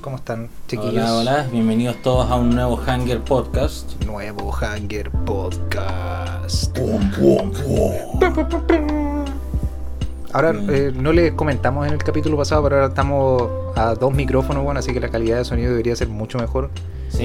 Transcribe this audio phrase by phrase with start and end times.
[0.00, 0.94] ¿Cómo están, chiquillos?
[0.94, 4.02] Hola, hola, bienvenidos todos a un nuevo Hanger Podcast.
[4.04, 6.76] Nuevo Hanger Podcast.
[10.32, 10.70] Ahora, Mm.
[10.70, 13.42] eh, no le comentamos en el capítulo pasado, pero ahora estamos
[13.76, 16.70] a dos micrófonos, bueno, así que la calidad de sonido debería ser mucho mejor.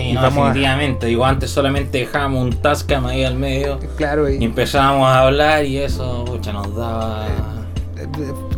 [0.01, 1.05] Sí, no, a- definitivamente.
[1.07, 5.65] Digo, antes solamente dejábamos un Tascam ahí al medio Claro, y y, empezábamos a hablar
[5.65, 7.25] y eso, pucha, nos daba.
[7.97, 8.07] eh,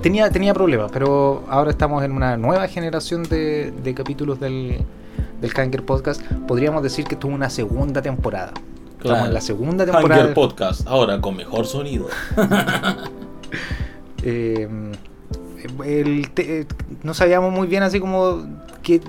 [0.02, 4.84] tenía, tenía problemas, pero ahora estamos en una nueva generación de, de capítulos del,
[5.42, 6.22] del Hanger Podcast.
[6.48, 8.52] Podríamos decir que tuvo una segunda temporada.
[9.02, 10.22] Estamos en la segunda temporada.
[10.22, 12.08] Hanger Podcast, ahora con mejor sonido.
[14.24, 14.68] Eh,
[15.86, 16.66] el te- eh,
[17.04, 18.44] no sabíamos muy bien así como
[19.00, 19.02] qué,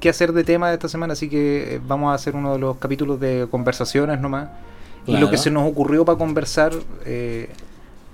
[0.00, 2.58] qué hacer de tema de esta semana, así que eh, vamos a hacer uno de
[2.58, 4.48] los capítulos de conversaciones nomás.
[5.06, 5.30] Y lo Claro.
[5.30, 6.72] que se nos ocurrió para conversar
[7.04, 7.50] eh,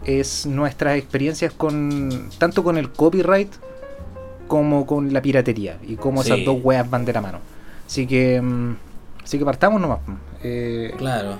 [0.04, 3.52] es nuestras experiencias con tanto con el copyright
[4.48, 6.44] como con la piratería y cómo esas Sí.
[6.44, 7.38] dos weas van de la mano.
[7.86, 8.74] Así que mm,
[9.22, 10.00] así que partamos nomás.
[10.42, 11.36] Eh, Claro.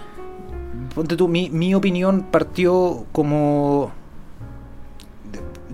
[0.95, 3.91] Ponte tú, mi, mi opinión partió como.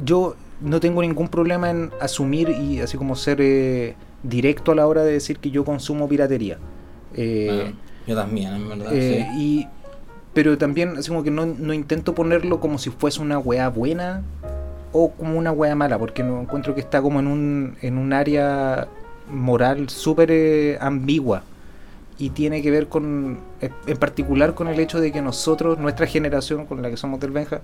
[0.02, 4.86] Yo no tengo ningún problema en asumir y así como ser eh, directo a la
[4.86, 6.58] hora de decir que yo consumo piratería.
[7.14, 7.72] Eh.
[8.06, 8.92] Yo también, en verdad.
[8.92, 9.42] eh, sí.
[9.42, 9.66] y,
[10.32, 14.22] pero también así como que no, no intento ponerlo como si fuese una weá buena
[14.92, 18.12] o como una weá mala, porque no encuentro que está como en un, en un
[18.12, 18.88] área
[19.30, 21.42] moral súper ambigua
[22.18, 26.06] y tiene que ver con, en en particular con el hecho de que nosotros, nuestra
[26.06, 27.60] generación, con la que somos del Benja,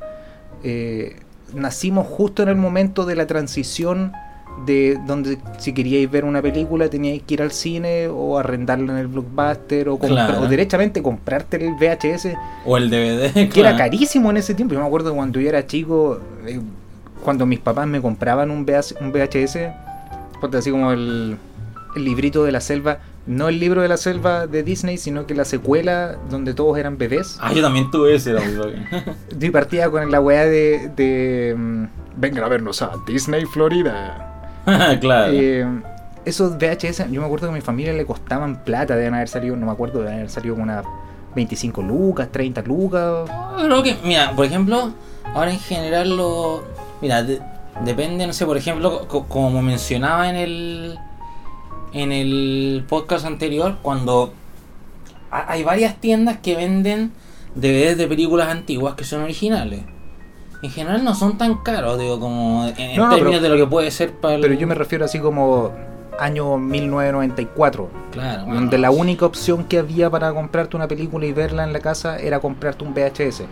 [0.63, 1.17] eh,
[1.55, 4.13] nacimos justo en el momento de la transición
[4.67, 8.99] de donde si queríais ver una película teníais que ir al cine o arrendarla en
[8.99, 10.41] el blockbuster o, Claro.
[10.43, 12.29] o derechamente comprarte el VHS
[12.67, 13.33] O el DVD.
[13.35, 13.69] que claro.
[13.71, 14.75] era carísimo en ese tiempo.
[14.75, 16.61] Yo me acuerdo cuando yo era chico, eh,
[17.25, 19.59] cuando mis papás me compraban un, VH un VHS,
[20.41, 21.37] ponte así como el,
[21.97, 25.35] el librito de la selva, no el libro de la selva de Disney, sino que
[25.35, 27.39] la secuela donde todos eran bebés.
[27.41, 28.55] Ah, yo también tuve ese, era muy
[29.51, 31.85] partía con la weá de, de mm,
[32.17, 34.29] vengan a vernos a Disney Florida.
[35.01, 35.33] claro.
[35.35, 35.67] Eh,
[36.25, 39.57] esos VHS, yo me acuerdo que a mi familia le costaban plata, deben haber salido,
[39.57, 40.85] no me acuerdo, deben haber salido como unas
[41.35, 43.29] 25 lucas, 30 lucas.
[43.59, 44.93] Creo que, mira, por ejemplo,
[45.35, 46.63] ahora en general lo.
[47.01, 47.41] Mira, de-
[47.85, 50.99] depende, no sé, por ejemplo, co- como mencionaba en el.
[51.93, 54.33] En el podcast anterior, cuando.
[55.31, 57.13] ha- Hay varias tiendas que venden
[57.55, 59.81] DVDs de películas antiguas que son originales.
[60.63, 63.59] En general no son tan caros, digo, como en, en No, no, términos pero- de
[63.59, 64.41] lo que puede ser para el.
[64.41, 65.73] Pero yo me refiero así como
[66.21, 71.33] año 1994, Claro, bueno, donde la única opción que había para comprarte una película y
[71.33, 73.45] verla en la casa era comprarte un VHS.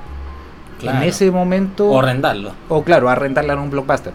[0.79, 0.99] claro.
[0.99, 2.53] En ese momento, O arrendarlo.
[2.69, 4.13] o claro, arrendarla en un blockbuster.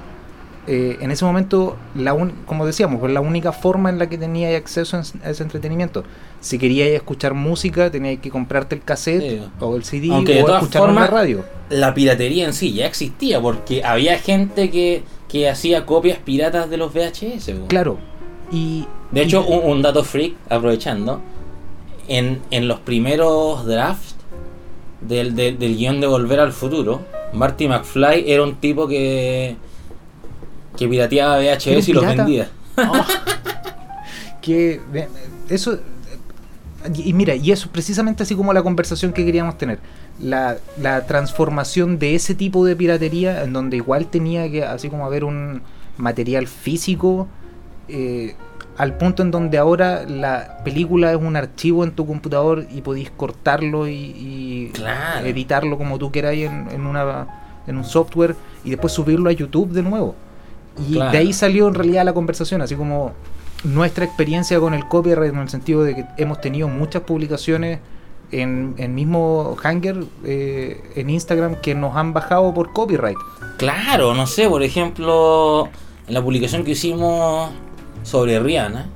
[0.67, 4.17] Eh, en ese momento, la un- como decíamos, pues la única forma en la que
[4.17, 6.03] tenías acceso a ese entretenimiento.
[6.41, 9.41] Si querías escuchar música, tenías que comprarte el cassette Sí.
[9.59, 11.45] o el CD Aunque de o todas escucharlo en la radio.
[11.69, 16.77] la piratería en sí ya existía porque había gente que, que hacía copias piratas de
[16.77, 17.51] los VHS.
[17.67, 17.97] Claro.
[18.51, 21.21] Y, De hecho, y- un, un dato freak, aprovechando,
[22.07, 24.15] en, en los primeros drafts
[25.01, 27.01] del, del, del guion de Volver al Futuro,
[27.33, 29.55] Marty McFly era un tipo que,
[30.77, 32.49] que pirateaba ¿Era VHS y los vendía.
[34.41, 35.07] que ve-
[35.49, 35.79] eso
[36.93, 39.79] y mira y eso es precisamente así como la conversación que queríamos tener
[40.21, 45.05] la, la transformación de ese tipo de piratería en donde igual tenía que así como
[45.05, 45.61] haber un
[45.97, 47.27] material físico
[47.87, 48.35] eh,
[48.77, 53.09] al punto en donde ahora la película es un archivo en tu computador y podéis
[53.09, 55.25] cortarlo y, y Claro.
[55.25, 57.27] editarlo como tú queráis en, en una
[57.65, 60.13] en un software y después subirlo a YouTube de nuevo
[60.89, 61.11] y Claro.
[61.11, 63.13] de ahí salió en realidad la conversación, así como
[63.63, 67.79] nuestra experiencia con el copyright en el sentido de que hemos tenido muchas publicaciones
[68.31, 73.17] en, en mismo Hanger, eh, en Instagram, que nos han bajado por copyright.
[73.57, 75.69] Claro, no sé, por ejemplo,
[76.07, 77.49] en la publicación que hicimos
[78.03, 78.87] sobre Rihanna,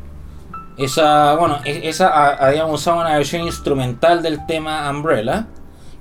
[0.78, 5.48] esa, bueno, e- esa a- habíamos usado una versión instrumental del tema Umbrella.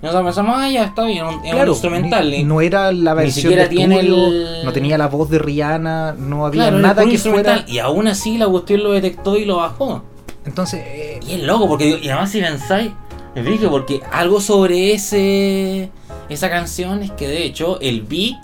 [0.01, 2.31] Y nosotros pensamos, ah, ya está bien, es un instrumental.
[2.31, 5.39] ni- no era la ni versión siquiera de tiene el- no tenía la voz de
[5.41, 7.65] Rihanna, no había claro, era nada que fuera.
[7.67, 10.03] Y aún así la cuestión lo detectó y lo bajó.
[10.45, 12.93] Entonces, eh, Y es loco, porque y además si pensáis,
[13.35, 15.91] es porque algo sobre ese
[16.29, 18.37] esa canción es que de hecho el beat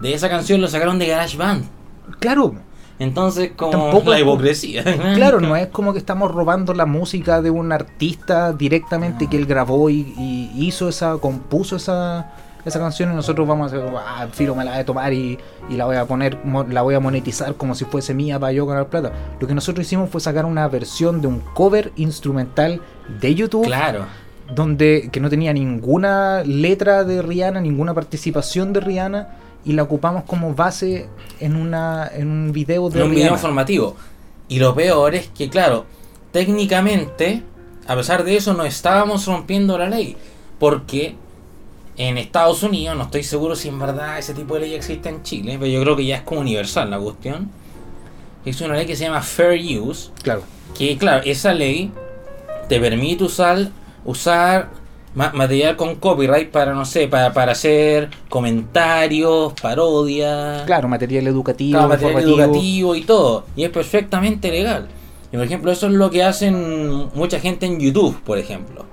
[0.00, 1.64] de esa canción lo sacaron de GarageBand.
[2.18, 2.54] claro,
[3.00, 4.84] Entonces, como Tampoco la hipocresía.
[5.16, 9.46] Claro, no es como que estamos robando la música de un artista directamente que él
[9.46, 12.30] grabó y, y hizo esa, compuso esa,
[12.64, 15.38] esa canción y nosotros vamos a hacer, ah, filo me la voy a tomar y,
[15.70, 16.38] y la voy a poner,
[16.68, 19.12] la voy a monetizar como si fuese mía para yo ganar plata.
[19.40, 22.80] Lo que nosotros hicimos fue sacar una versión de un cover instrumental
[23.20, 24.04] de YouTube Claro.
[24.54, 29.28] donde que no tenía ninguna letra de Rihanna, ninguna participación de Rihanna
[29.64, 31.08] y la ocupamos como base
[31.38, 33.36] en una en un video de en un video Rihanna.
[33.36, 33.96] informativo.
[34.48, 35.84] Y lo peor es que, claro,
[36.32, 37.42] técnicamente,
[37.86, 40.16] a pesar de eso, no estábamos rompiendo la ley.
[40.58, 41.14] Porque
[41.96, 45.22] en Estados Unidos, no estoy seguro si en verdad ese tipo de ley existe en
[45.22, 47.50] Chile, pero yo creo que ya es como universal la cuestión.
[48.44, 50.42] Es una ley que se llama Fair Use, Claro.
[50.76, 51.92] que claro, esa ley
[52.68, 53.68] te permite usar,
[54.04, 54.70] usar
[55.14, 60.62] material con copyright para, no sé, para, para hacer comentarios, parodias.
[60.62, 63.44] Claro, material educativo, Claro, material educativo y todo.
[63.56, 64.88] Y es perfectamente legal.
[65.32, 68.84] Y por ejemplo, eso es lo que hacen mucha gente en YouTube, por ejemplo.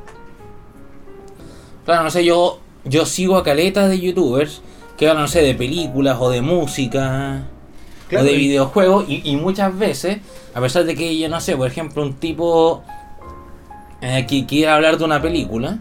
[1.86, 4.62] Claro, no sé, yo, yo sigo a caletas de youtubers
[4.98, 7.44] que hablan, no sé, de películas o de música
[8.10, 9.06] Claro, o de videojuegos.
[9.08, 10.18] Y, y muchas veces,
[10.54, 12.84] a pesar de que yo no sé, por ejemplo, un tipo
[14.02, 15.80] eh, que quiere hablar de una película.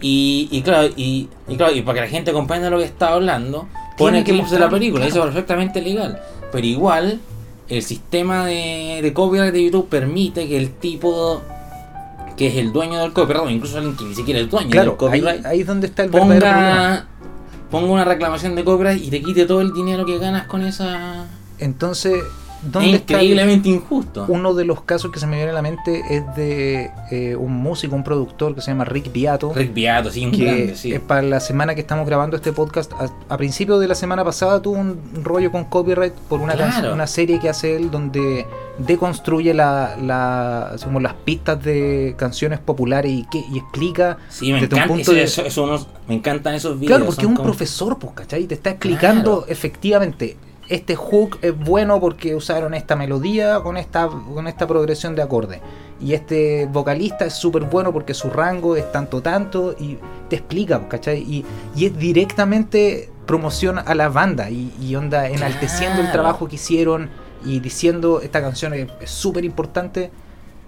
[0.00, 3.12] Y, y claro, y, y claro, y para que la gente comprenda lo que está
[3.12, 3.68] hablando,
[3.98, 6.20] pone clips de la película, eso es perfectamente legal.
[6.52, 7.20] Pero igual,
[7.68, 11.42] el sistema de, de copyright de YouTube permite que el tipo
[12.36, 14.70] que es el dueño del copyright, o incluso alguien que ni siquiera es el dueño
[14.70, 16.66] Claro, del copyright, ahí es donde está el verdadero problema.
[16.70, 17.06] ponga,
[17.70, 21.26] ponga una reclamación de copyright y te quite todo el dinero que ganas con esa.
[21.58, 22.14] Entonces,
[22.62, 24.26] Es ¿dónde está el- increíblemente injusto.
[24.28, 27.54] uno de los casos que se me viene a la mente es de eh, un
[27.54, 29.52] músico, un productor que se llama Rick Beato.
[29.54, 30.98] Rick Beato, sí, un que grande, sí.
[30.98, 34.60] para la semana que estamos grabando este podcast, a, a principio de la semana pasada
[34.60, 36.70] tuvo un rollo con copyright por una, Claro.
[36.72, 38.46] canción- una serie que hace él donde
[38.78, 44.66] deconstruye la, la, las pistas de canciones populares y, que, y explica Sí, me desde
[44.66, 46.88] un encanta, punto eso- de- eso- eso unos- me encantan esos videos.
[46.98, 48.44] Claro, porque es un como- profesor, pues, ¿cachai?
[48.44, 49.46] Te está explicando Claro.
[49.52, 50.36] efectivamente.
[50.70, 55.60] Este hook es bueno porque usaron esta melodía con esta, con esta progresión de acorde.
[56.00, 59.74] Y este vocalista es súper bueno porque su rango es tanto, tanto.
[59.78, 61.18] Y te explica, pues, ¿cachai?
[61.22, 61.44] Y,
[61.74, 64.48] y es directamente promoción a la banda.
[64.48, 66.12] Y, y onda enalteciendo el Claro.
[66.22, 67.10] trabajo que hicieron.
[67.44, 70.10] Y diciendo esta canción es súper importante.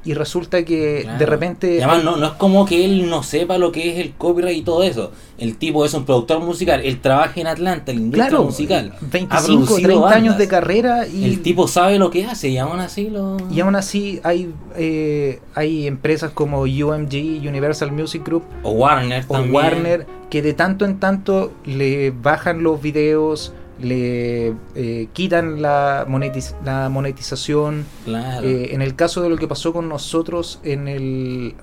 [0.04, 1.18] Y resulta que Claro.
[1.18, 1.74] de repente.
[1.76, 4.56] Y además, no, no es como que él no sepa lo que es el copyright
[4.58, 5.12] y todo eso.
[5.38, 8.92] El tipo es un productor musical, él trabaja en Atlanta, en la industria Claro, musical.
[8.96, 12.58] Ha 25, producido 30 años de carrera y El tipo sabe lo que hace y
[12.58, 13.36] aún así lo.
[13.50, 19.34] Y aún así hay, eh, hay empresas como UMG, Universal Music Group O Warner o
[19.34, 19.54] también.
[19.54, 23.52] Warner que de tanto en tanto le bajan los videos,
[23.82, 27.84] le eh, quitan la, monetiz- la monetización.
[28.04, 28.46] Claro.
[28.46, 31.54] Eh, en el caso de lo que pasó con nosotros en el...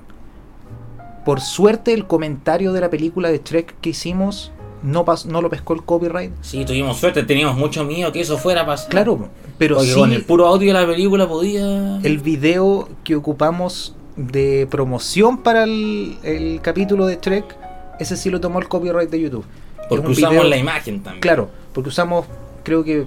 [1.25, 4.51] Por suerte el comentario de la película de Trek que hicimos
[4.81, 6.31] no, pas- no lo pescó el copyright.
[6.41, 8.89] sí, tuvimos suerte, teníamos mucho miedo que eso fuera a pasar.
[8.89, 9.27] Claro,
[9.57, 11.99] pero Porque sí con el puro audio de la película podía.
[12.01, 17.43] el video que ocupamos de promoción para el, el capítulo de Trek,
[17.99, 19.43] ese sí lo tomó el copyright de YouTube.
[19.89, 21.21] Porque usamos video- la imagen también.
[21.21, 22.25] Claro, porque usamos
[22.63, 23.05] creo que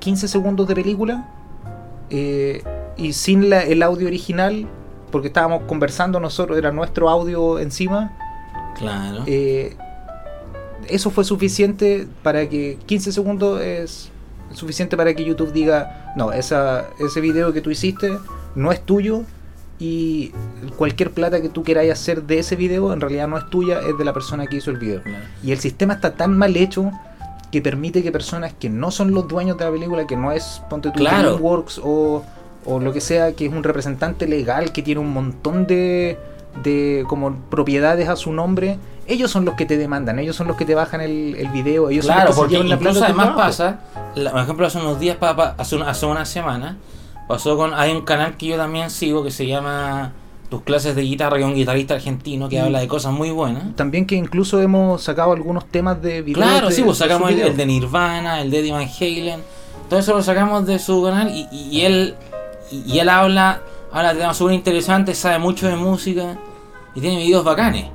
[0.00, 1.28] 15 segundos de película
[2.10, 2.62] eh,
[2.96, 4.66] y sin la- el audio original,
[5.10, 8.16] porque estábamos conversando nosotros, era nuestro audio encima.
[8.78, 9.22] Claro.
[9.26, 9.76] eh,
[10.88, 14.10] eso fue suficiente para que 15 segundos es
[14.52, 18.18] suficiente para que YouTube diga, no, esa, ese video que tú hiciste
[18.54, 19.22] no es tuyo
[19.82, 20.32] y
[20.76, 23.98] cualquier plata que tú queráis hacer de ese video en realidad no es tuya, es
[23.98, 25.02] de la persona que hizo el video.
[25.02, 25.24] Claro.
[25.42, 26.90] Y el sistema está tan mal hecho
[27.50, 30.62] que permite que personas que no son los dueños de la película, que no es
[30.70, 31.30] Ponte tu Claro.
[31.30, 32.22] DreamWorks o,
[32.64, 36.16] o lo que sea, que es un representante legal que tiene un montón de,
[36.62, 40.56] de como propiedades a su nombre, ellos son los que te demandan, ellos son los
[40.56, 42.74] que te bajan el, el video, ellos son Claro, los que se porque llevan la
[42.76, 43.80] incluso plata además pasa,
[44.14, 46.76] la- por ejemplo, hace unos días, pa- pa- hace, una, hace una semana,
[47.32, 50.12] pasó con, hay un canal que yo también sigo que se llama
[50.50, 53.30] Tus clases de guitarra, que es un guitarrista argentino que Y- habla de cosas muy
[53.30, 53.74] buenas.
[53.74, 56.46] También que incluso hemos sacado algunos temas de videos.
[56.46, 59.40] Claro, de- sí, pues sacamos el, de Nirvana, el de Eddie Van Halen,
[59.88, 62.14] todo eso lo sacamos de su canal y, y- y él
[62.70, 63.62] y, y él habla,
[63.92, 66.36] habla de temas súper interesantes, sabe mucho de música
[66.94, 67.86] y tiene videos bacanes.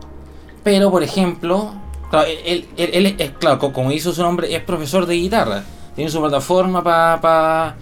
[0.64, 1.74] Pero, por ejemplo,
[2.10, 5.64] claro, él, él- él es, claro, co- como hizo su nombre, es profesor de guitarra.
[5.96, 7.76] Tiene su plataforma para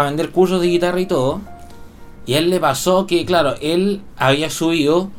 [0.00, 1.40] vender cursos de guitarra y todo.
[2.26, 5.10] Y a él le pasó que, claro, él había subido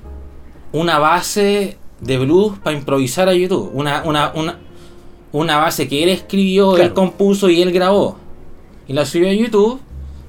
[0.72, 3.72] una base de blues para improvisar a YouTube.
[3.74, 4.60] Una, una, una,
[5.32, 8.18] una base que él escribió, él compuso y él grabó.
[8.88, 9.80] Y la subió a YouTube.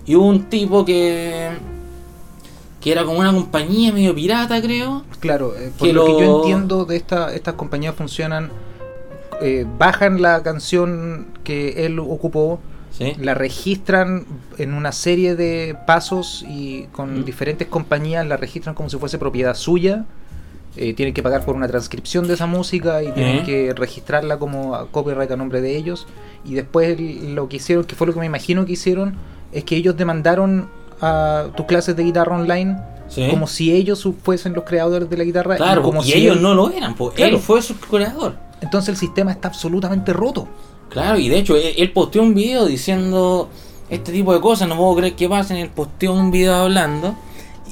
[0.07, 1.51] Y hubo un tipo que.
[2.81, 5.05] que era como una compañía medio pirata, creo.
[5.21, 8.51] Claro, eh, por Que lo, que yo entiendo de esta, estas compañías funcionan,
[9.41, 12.61] eh, bajan la canción que él ocupó,
[12.97, 13.13] Sí.
[13.21, 14.25] la registran
[14.57, 17.25] en una serie de pasos y con Mm.
[17.25, 20.05] diferentes compañías la registran como si fuese propiedad suya.
[20.77, 23.43] Eh, tienen que pagar por una transcripción de esa música y tienen Eh.
[23.45, 26.07] que registrarla como a- copyright a nombre de ellos.
[26.45, 29.17] Y después lo que hicieron, que fue lo que me imagino que hicieron,
[29.53, 30.69] es que ellos demandaron
[31.01, 32.77] a tus clases de guitarra online
[33.09, 33.27] Sí.
[33.29, 35.57] como si ellos fuesen los creadores de la guitarra.
[35.57, 37.37] Claro, como y si ellos él- no lo eran, pues Claro.
[37.37, 38.37] él fue su creador.
[38.61, 40.49] Entonces el sistema está absolutamente roto.
[40.95, 43.51] Claro, y de hecho él, él posteó un video diciendo
[43.91, 47.15] este tipo de cosas, no puedo creer que pasen, él posteó un video hablando,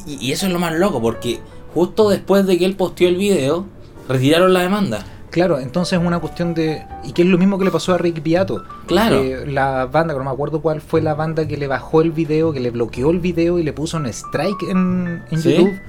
[0.06, 1.38] y, y eso es lo más loco, porque
[1.72, 3.64] justo después de que él posteó el video,
[4.08, 5.06] retiraron la demanda.
[5.30, 6.84] Claro, entonces es una cuestión de...
[7.04, 8.64] Y que es lo mismo que le pasó a Rick Beato.
[8.86, 9.16] Claro.
[9.22, 12.10] Eh, la banda, que no me acuerdo cuál fue la banda que le bajó el
[12.10, 15.54] video, que le bloqueó el video y le puso un strike en, en ¿Sí?
[15.54, 15.80] YouTube.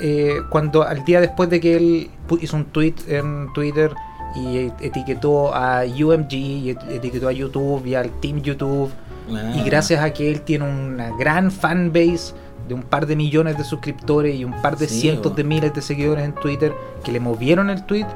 [0.00, 2.10] eh, cuando al día después de que él
[2.40, 3.92] hizo un tweet en Twitter
[4.36, 8.90] y etiquetó a UMG y et- etiquetó a YouTube y al Team YouTube
[9.30, 9.52] Ah.
[9.56, 12.32] y gracias a que él tiene una gran fanbase
[12.66, 15.72] de un par de millones de suscriptores y un par de Sí, cientos de miles
[15.74, 16.72] de seguidores en Twitter
[17.04, 18.06] que le movieron el tweet,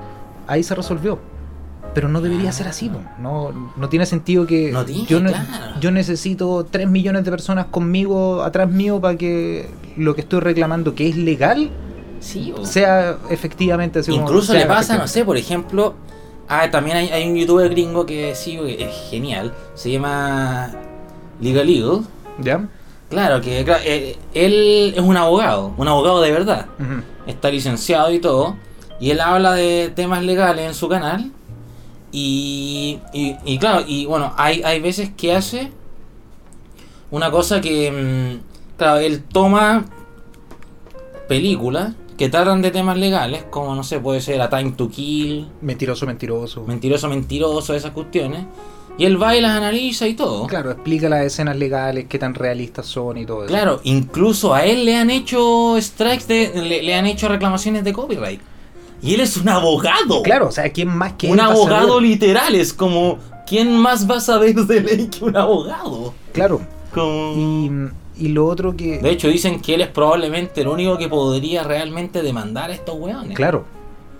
[0.46, 1.18] ahí se resolvió.
[1.94, 2.52] Pero no debería Ah.
[2.52, 5.46] ser así, no, no tiene sentido que No yo, ne- claro.
[5.80, 10.94] yo necesito 3 millones de personas conmigo atrás mío para que lo que estoy reclamando
[10.94, 11.70] que es legal
[12.22, 15.94] Sí, sea efectivamente así Incluso le pasa, no sé, por ejemplo,
[16.48, 20.70] ah, también hay, hay un youtuber gringo que que es genial, se llama
[21.40, 22.02] Legal Eagle.
[22.38, 22.68] ¿Ya?
[23.10, 26.66] Claro, que claro, eh, él es un abogado, un abogado de verdad.
[27.26, 28.56] Está licenciado y todo,
[29.00, 31.32] y él habla de temas legales en su canal,
[32.12, 35.72] y, y, y claro, y bueno, hay, hay veces que hace
[37.10, 39.86] una cosa que, mm, claro, él toma
[41.28, 45.48] películas que tratan de temas legales, como no sé, puede ser A Time to Kill,
[45.60, 46.64] Mentiroso, mentiroso.
[46.64, 48.44] Mentiroso, Mentiroso, esas cuestiones,
[48.98, 50.46] y él va y las analiza y todo.
[50.46, 53.48] Claro, explica las escenas legales, qué tan realistas son y todo eso.
[53.48, 57.92] Claro, incluso a él le han hecho strikes, de, le, le han hecho reclamaciones de
[57.92, 58.40] copyright.
[59.02, 60.22] Y él es un abogado.
[60.22, 62.54] Claro, o sea, ¿quién más que un él abogado literal.
[62.54, 66.14] Es como, ¿quién más va a saber de ley que un abogado?
[66.32, 66.60] Claro.
[66.94, 67.70] Como- Y,
[68.22, 68.98] y lo otro que...
[68.98, 72.94] De hecho, dicen que él es probablemente el único que podría realmente demandar a estos
[72.94, 73.36] weones.
[73.36, 73.64] Claro.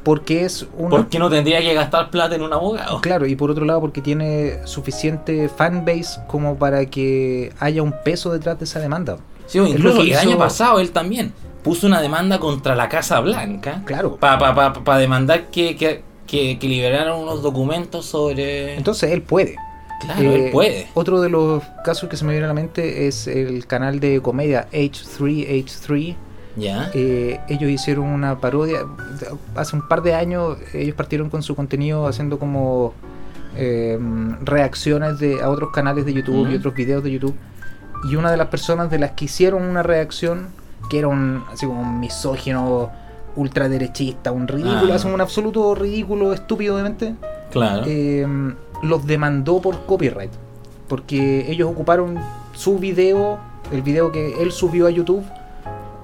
[0.02, 0.90] Porque es una...
[0.90, 3.00] Porque no tendría que gastar plata en un abogado.
[3.00, 8.32] Claro, y por otro lado porque tiene suficiente fanbase como para que haya un peso
[8.32, 9.18] detrás de esa demanda.
[9.46, 11.32] Sí, Es incluso el año pasado él también
[11.62, 13.82] puso una demanda contra la Casa Blanca.
[13.84, 14.16] Claro.
[14.16, 18.74] Para pa, pa, pa demandar que, que, que, que liberaran unos documentos sobre...
[18.74, 19.54] Entonces él puede.
[20.02, 20.86] Claro, Eh, él puede.
[20.94, 24.20] Otro de los casos que se me viene a la mente es el canal de
[24.20, 26.16] comedia H3H3.
[26.56, 26.90] Ya.
[26.92, 28.80] Eh, ellos hicieron una parodia.
[29.54, 32.92] Hace un par de años ellos partieron con su contenido haciendo como
[33.56, 33.98] eh,
[34.42, 37.34] reacciones de, a otros canales de YouTube y otros videos de YouTube.
[38.10, 40.48] Y una de las personas de las que hicieron una reacción,
[40.90, 42.90] que era un, así como un misógino,
[43.36, 44.96] ultraderechista, un ridículo, Ah.
[44.96, 47.14] hace un absoluto ridículo, estúpido obviamente,
[47.50, 47.82] Claro.
[47.86, 48.26] eh,
[48.82, 50.32] los demandó por copyright.
[50.88, 52.18] Porque ellos ocuparon
[52.52, 53.38] su video,
[53.72, 55.24] el video que él subió a YouTube,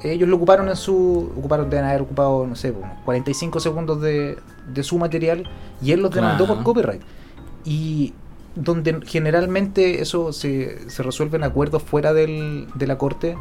[0.02, 1.30] ellos lo ocuparon en su.
[1.36, 4.38] Ocuparon, deben haber ocupado, no sé, unos 45 segundos de,
[4.72, 5.48] de su material
[5.82, 6.54] y él los demandó Claro.
[6.62, 7.02] por copyright.
[7.64, 8.14] Y
[8.54, 13.36] donde generalmente eso se, se resuelve en acuerdos fuera del- de la corte,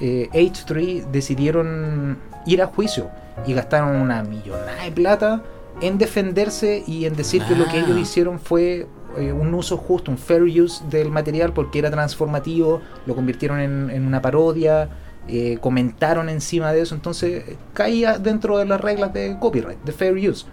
[0.00, 3.08] eh, H3 decidieron ir a juicio
[3.46, 5.42] y gastaron una millonada de plata
[5.80, 7.84] en defenderse y en decir que lo que Ah.
[7.86, 8.86] ellos hicieron fue
[9.18, 13.90] eh, un uso justo, un fair use del material porque era transformativo, lo convirtieron en,
[13.90, 14.88] en una parodia,
[15.28, 20.14] eh, comentaron encima de eso, entonces caía dentro de las reglas de copyright, de fair
[20.28, 20.46] use.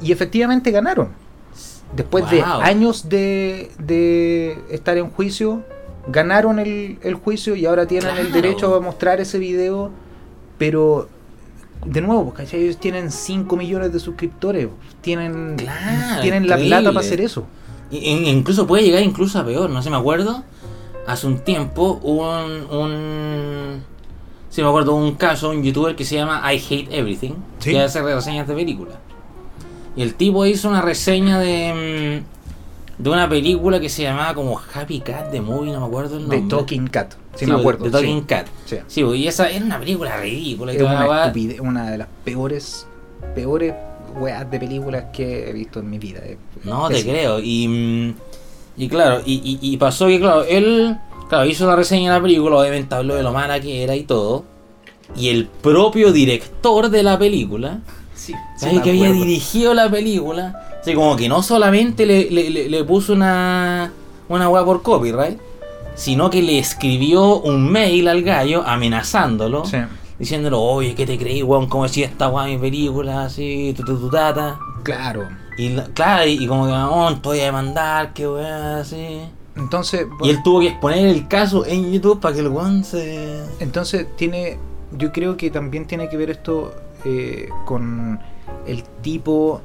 [0.00, 1.08] Y efectivamente ganaron.
[1.96, 5.62] Después de años de, de estar en juicio,
[6.06, 9.90] ganaron el, el juicio y ahora tienen el derecho a mostrar ese video,
[10.58, 11.08] pero
[11.84, 12.62] de nuevo, ¿cachai?
[12.64, 14.68] ellos tienen 5 millones de suscriptores,
[15.00, 17.46] tienen, Claro, tienen la plata para hacer eso.
[17.90, 20.42] Y- incluso puede llegar incluso a peor, no sé, me acuerdo.
[21.06, 23.82] Hace un tiempo hubo un, un
[24.50, 27.70] sí me acuerdo un caso, un youtuber que se llama I Hate Everything, Sí.
[27.70, 28.96] que hace reseñas de películas.
[29.96, 32.37] Y el tipo hizo una reseña de mm,
[32.98, 36.22] de una película que se llamaba como Happy Cat de Movie, no me acuerdo el
[36.22, 36.40] nombre.
[36.42, 37.84] De Talking Cat, sí, Sí, me acuerdo.
[37.84, 38.24] De Talking sí.
[38.26, 38.46] Cat.
[38.66, 38.76] Sí.
[38.86, 42.86] Sí, y esa era una película ridícula Es una, una de las peores,
[43.34, 43.74] peores
[44.18, 46.20] weas de películas que he visto en mi vida.
[46.24, 47.38] es No te creo.
[47.40, 48.14] Y, mm,
[48.78, 50.96] y claro, y, y- y pasó que, claro, él
[51.28, 54.04] Claro, hizo la reseña de la película, obviamente habló de lo mala que era y
[54.04, 54.44] todo.
[55.14, 57.80] Y el propio director de la película,
[58.14, 58.80] Sí, ¿sabes?
[58.80, 63.12] que había dirigido la película, así como que no solamente le, le- le- le puso
[63.12, 63.92] una,
[64.28, 65.38] una weá por copyright,
[65.94, 69.78] sino que le escribió un mail al gallo amenazándolo, Sí.
[70.18, 71.68] diciéndole, oye, ¿qué te creí, weón?
[71.68, 73.24] ¿Cómo decía esta weá mi película?
[73.24, 74.58] Así, tu, tu, tu, tata.
[74.82, 75.28] Claro.
[75.56, 79.20] Y la- claro, y, y como que, oh, te voy a demandar, qué weá, así.
[79.56, 83.40] Entonces, Y él tuvo que exponer el caso en YouTube para que el weón se.
[83.58, 84.56] entonces tiene,
[84.96, 86.72] yo creo que también tiene que ver esto
[87.04, 88.20] eh, con
[88.68, 89.60] el tipo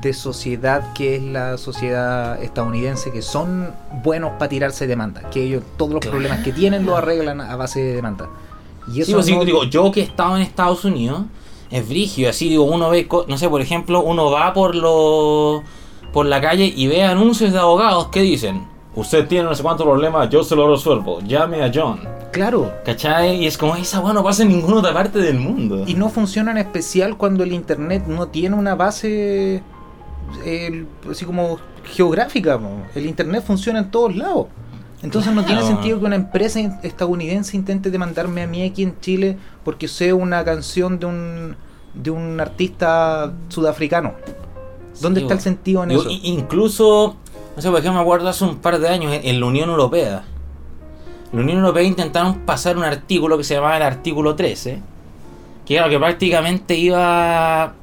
[0.00, 3.70] de sociedad que es la sociedad estadounidense, que son
[4.02, 6.12] buenos para tirarse demanda, que ellos todos los Claro.
[6.18, 8.28] problemas que tienen los arreglan a base de demanda.
[8.92, 11.22] Y eso Sí, pues, sí, no- digo, yo que he estado en Estados Unidos,
[11.70, 15.62] es brigio, así digo, uno ve, no sé, por ejemplo, uno va por lo,
[16.12, 19.86] por la calle y ve anuncios de abogados que dicen, usted tiene no sé cuántos
[19.86, 22.00] problemas, yo se lo resuelvo, llame a John.
[22.32, 23.42] Claro, ¿Cachai?
[23.42, 25.84] Y es como, esa weá no pasa en ninguna otra parte del mundo.
[25.86, 29.62] y no funciona en especial cuando el internet no tiene una base
[30.44, 32.58] eh, así como geográfica.
[32.94, 34.46] El internet funciona en todos lados.
[35.02, 39.36] Entonces no tiene sentido que una empresa estadounidense intente demandarme a mí aquí en Chile
[39.64, 41.56] porque sé una canción de un
[41.92, 44.14] de un artista sudafricano.
[45.00, 46.08] ¿Dónde Sí, está el sentido en eso?
[46.08, 47.16] incluso,
[47.54, 50.24] no sé, por ejemplo, me acuerdo hace un par de años en, la Unión Europea.
[51.32, 54.80] La Unión Europea intentaron pasar un artículo que se llamaba el artículo 13,
[55.66, 57.74] que era lo que prácticamente iba,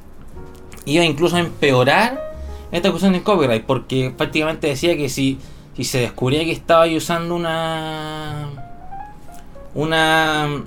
[0.85, 2.29] iba incluso a empeorar
[2.71, 5.39] esta cuestión del copyright, porque prácticamente decía que si,
[5.75, 8.47] si se descubría que estaba usando una
[9.73, 10.63] una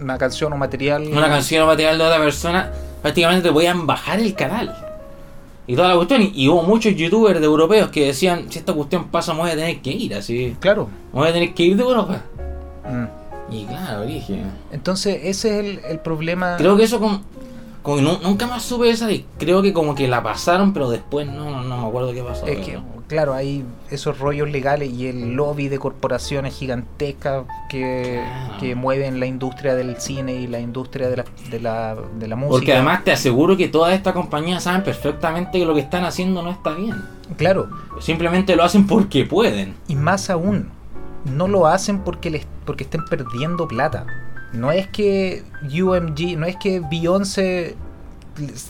[0.00, 1.06] Una canción o material.
[1.10, 4.85] una canción o material de otra persona, prácticamente te podían bajar el canal.
[5.66, 6.22] Y toda la cuestión.
[6.22, 9.50] Y, y hubo muchos youtubers de europeos que decían, si esta cuestión pasa me voy
[9.50, 10.56] a tener que ir, así.
[10.60, 10.88] Claro.
[11.12, 12.22] Me voy a tener que ir de Europa.
[12.84, 13.52] Mm.
[13.54, 14.42] Y claro, dije.
[14.72, 16.56] Entonces ese es el, el problema.
[16.56, 17.06] Creo que eso que
[18.02, 21.62] nu- nunca más supe esa creo que como que la pasaron, pero después no, no,
[21.62, 22.46] no me acuerdo qué pasó.
[22.46, 28.20] Es que, pero- claro, hay esos rollos legales y el lobby de corporaciones gigantescas que,
[28.22, 28.58] Claro.
[28.60, 32.36] que mueven la industria del cine y la industria de la, de la, de la
[32.36, 32.52] música.
[32.58, 36.42] Porque además te aseguro que todas estas compañías saben perfectamente que lo que están haciendo
[36.42, 36.94] no está bien.
[37.36, 37.68] Claro,
[38.00, 39.74] Simplemente lo hacen porque pueden.
[39.88, 40.68] y más aún,
[41.24, 44.06] no lo hacen porque, les, porque estén perdiendo plata.
[44.52, 47.74] No es que UMG, no es que Beyoncé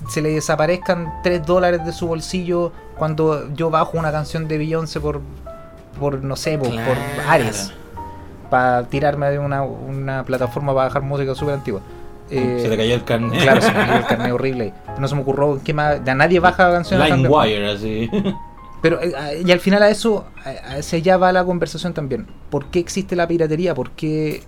[0.08, 5.00] se le desaparezcan 3 dólares de su bolsillo cuando yo bajo una canción de Beyoncé
[5.00, 5.20] por,
[5.98, 7.28] por no sé, por, por Claro.
[7.28, 7.72] Ares.
[8.50, 11.80] Para tirarme de una, una plataforma para bajar música súper antigua.
[12.30, 13.40] Eh, Se te cayó el carnet.
[13.42, 14.72] Claro, se me cayó el carnet horrible.
[14.98, 16.02] No se me ocurrió que más.
[16.04, 17.08] Ya nadie baja canciones.
[17.08, 18.10] tan de- LimeWire, así.
[18.82, 21.92] Pero eh, a- y al final a eso, a- a- hacia allá va la conversación
[21.92, 22.26] también.
[22.50, 23.74] ¿Por qué existe la piratería?
[23.74, 24.42] ¿Por qué,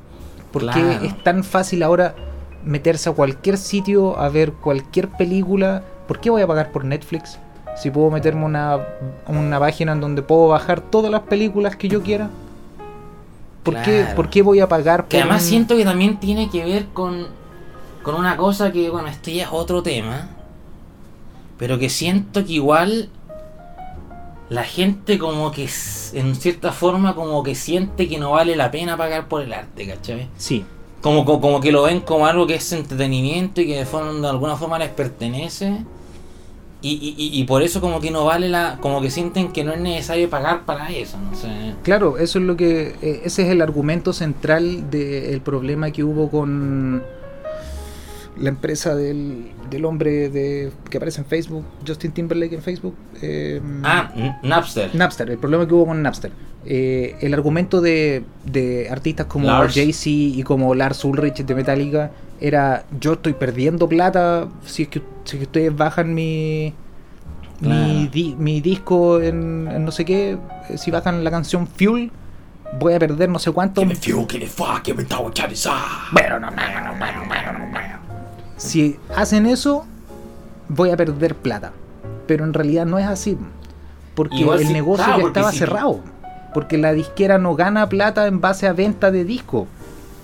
[0.52, 2.14] por qué es tan fácil ahora
[2.64, 5.82] meterse a cualquier sitio a ver cualquier película?
[6.06, 7.38] ¿Por qué voy a pagar por Netflix?
[7.80, 8.78] Si puedo meterme una,
[9.26, 12.28] una página en donde puedo bajar todas las películas que yo quiera.
[13.62, 14.06] ¿Por, qué.
[14.16, 16.86] ¿por qué voy a pagar por Que además un- siento que también tiene que ver
[16.94, 17.26] con,
[18.02, 20.28] con una cosa que, bueno, este ya es otro tema,
[21.58, 23.10] pero que siento que igual
[24.48, 25.68] la gente como que
[26.14, 29.86] en cierta forma como que siente que no vale la pena pagar por el arte,
[29.86, 30.28] ¿cachai?
[30.38, 30.64] Sí,
[31.02, 34.12] Como, como, como que lo ven como algo que es entretenimiento y que de, forma,
[34.12, 35.84] de alguna forma les pertenece.
[36.80, 38.78] Y, y, y- por eso como que no vale la...
[38.80, 41.48] como que sienten que no es necesario pagar para eso, no sé.
[41.82, 42.94] Claro, eso es lo que.
[43.02, 47.02] eh, ese es el argumento central del problema que hubo con
[48.38, 52.94] la empresa del, del hombre de, que aparece en Facebook, Justin Timberlake en Facebook.
[53.22, 54.12] eh, Ah,
[54.44, 54.94] Napster.
[54.94, 56.30] Napster, el problema que hubo con Napster.
[56.64, 59.48] Eh, el argumento de, de artistas como.
[59.74, 65.02] Jay-Z y como Lars Ulrich de Metallica era: Yo estoy perdiendo plata si es que,
[65.24, 66.74] si es que ustedes bajan mi.
[67.60, 68.10] Mi, Claro.
[68.12, 72.12] di- mi disco en, en no sé qué, eh, si bajan la canción Fuel,
[72.78, 73.80] voy a perder no sé cuánto.
[73.80, 73.96] Fuel,
[74.46, 74.84] fuck.
[76.12, 76.58] Bueno, no, no.
[78.56, 79.86] Si hacen eso,
[80.68, 81.72] voy a perder plata.
[82.28, 83.36] Pero en realidad no es así.
[84.14, 86.00] Porque Igual el negocio claro, ya estaba cerrado.
[86.54, 89.66] Porque la disquera no gana plata en base a venta de disco.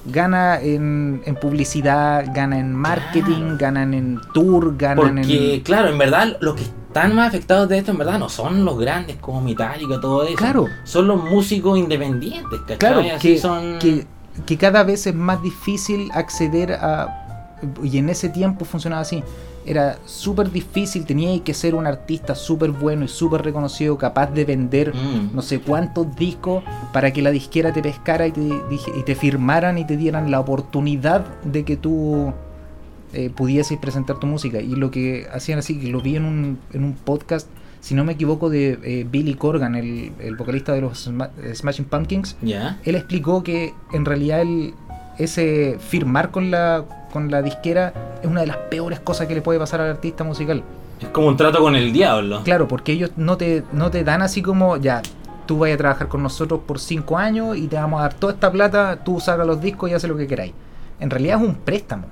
[0.07, 3.57] Gana en, en publicidad, gana en marketing, Claro.
[3.59, 5.61] ganan en tour, ganan Porque, en...
[5.63, 8.79] claro, en verdad, los que están más afectados de esto, en verdad, no son los
[8.79, 10.37] grandes como Metallica, todo eso.
[10.37, 10.67] Claro.
[10.85, 12.79] Son los músicos independientes, ¿cachai?
[12.79, 13.79] Claro, Así que, son...
[13.79, 14.07] que,
[14.45, 17.21] que cada vez es más difícil acceder a...
[17.83, 19.23] Y en ese tiempo funcionaba así.
[19.67, 24.45] Era súper difícil, tenía que ser un artista súper bueno y súper reconocido, capaz de
[24.45, 25.35] vender Mm.
[25.35, 29.79] no sé cuántos discos para que la disquera te pescara y te, y te firmaran
[29.79, 32.33] y te dieran la oportunidad de que tú
[33.13, 34.61] eh, pudieses presentar tu música.
[34.61, 37.49] Y lo que hacían así, que lo vi en un, en un podcast,
[37.81, 41.85] si no me equivoco, de eh, Billy Corgan, el, el vocalista de los Sma- Smashing
[41.85, 42.37] Pumpkins.
[42.85, 44.75] Él explicó que en realidad el-
[45.19, 49.43] ese firmar con la, con la disquera es una de las peores cosas que le
[49.43, 50.63] puede pasar al artista musical.
[51.01, 52.43] Es como un trato con el diablo.
[52.45, 55.03] Claro, porque ellos no te, no te dan así como, ya,
[55.47, 58.33] tú vayas a trabajar con nosotros por cinco años y te vamos a dar toda
[58.33, 60.53] esta plata, tú sacas los discos y haces lo que queráis.
[61.01, 62.07] En realidad es un préstamo.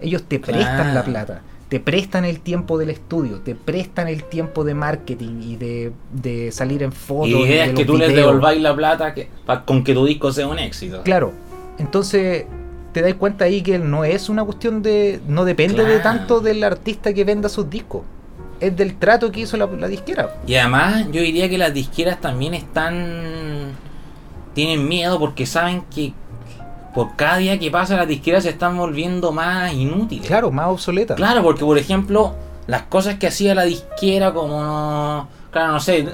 [0.00, 4.62] Ellos te prestan la plata, te prestan el tiempo del estudio, te prestan el tiempo
[4.62, 7.28] de marketing y de, de salir en fotos.
[7.28, 9.94] Y la idea de es que tú les devolváis la plata que, pa- con que
[9.94, 11.00] tu disco sea un éxito.
[11.02, 11.32] Claro,
[11.78, 12.46] entonces
[12.92, 15.20] te das cuenta ahí que no es una cuestión de.
[15.28, 18.02] No depende de tanto del artista que venda sus discos.
[18.58, 20.36] Es del trato que hizo la, la disquera.
[20.46, 23.72] Y además yo diría que las disqueras también están...
[24.54, 26.14] Tienen miedo porque saben que
[26.94, 30.26] por cada día que pasa las disqueras se están volviendo más inútiles.
[30.26, 31.14] Claro, más obsoleta.
[31.16, 32.34] Claro, porque por ejemplo,
[32.66, 35.28] las cosas que hacía la disquera como...
[35.50, 36.08] Claro, no sé...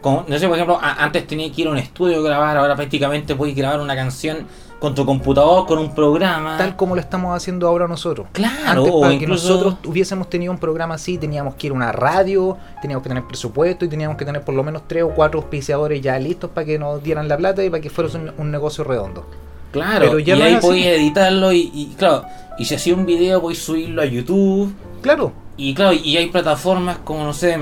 [0.00, 2.76] como- no sé, por ejemplo, antes tenía que ir a un estudio a grabar, ahora
[2.76, 4.46] prácticamente puedes grabar una canción
[4.82, 6.58] con tu computador, con un programa.
[6.58, 8.26] Tal como lo estamos haciendo ahora nosotros.
[8.32, 11.72] Claro, Antes, o para que incluso- nosotros hubiésemos tenido un programa así, teníamos que ir
[11.72, 15.04] a una radio, teníamos que tener presupuesto y teníamos que tener por lo menos tres
[15.04, 18.10] o cuatro auspiciadores ya listos para que nos dieran la plata y para que fuera
[18.14, 19.24] un, un negocio redondo.
[19.70, 22.24] Claro, Pero ya y no ahí podías editarlo y, y, claro,
[22.58, 24.74] y si hacía un video podías subirlo a YouTube.
[25.00, 27.56] Claro, Y claro, y hay plataformas como, no sé,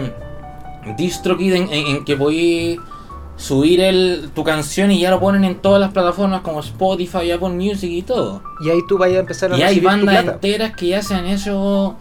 [0.96, 2.78] DistroKid en, en- en que podías
[3.40, 7.48] subir el, tu canción y ya lo ponen en todas las plataformas como Spotify, Apple
[7.50, 8.42] Music y todo.
[8.62, 11.26] y ahí tú vayas a empezar a Y hay bandas enteras que ya se han
[11.26, 11.96] hecho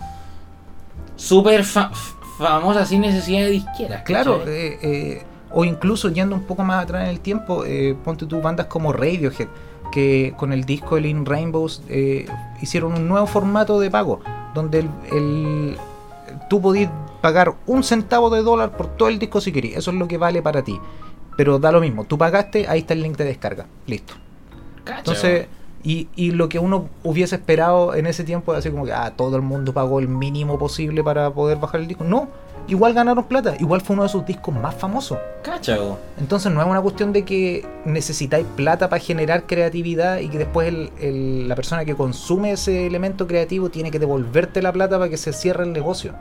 [1.15, 1.91] súper fa-
[2.37, 4.03] famosas sin necesidad de disqueras.
[4.03, 8.25] Claro, eh, eh, o incluso yendo un poco más atrás en el tiempo, eh, ponte
[8.25, 9.47] tú bandas como Radiohead,
[9.91, 12.27] que con el disco El In Rainbows eh,
[12.61, 14.19] hicieron un nuevo formato de pago,
[14.53, 15.77] donde el, el-
[16.49, 19.97] tú podías pagar un centavo de dólar por todo el disco si querías, eso es
[19.97, 20.79] lo que vale para ti.
[21.39, 24.13] Pero da lo mismo, tú pagaste, ahí está el link de descarga, listo.
[24.83, 25.47] Cacha, Entonces,
[25.85, 29.37] y, y lo que uno hubiese esperado en ese tiempo, así como que ah, todo
[29.37, 32.03] el mundo pagó el mínimo posible para poder bajar el disco.
[32.03, 32.27] No,
[32.67, 35.17] igual ganaron plata, igual fue uno de sus discos más famosos.
[35.41, 35.97] cacha, bo.
[36.19, 40.67] Entonces no es una cuestión de que necesitáis plata para generar creatividad y que después
[40.67, 45.09] el- el- la persona que consume ese elemento creativo tiene que devolverte la plata para
[45.09, 46.11] que se cierre el negocio.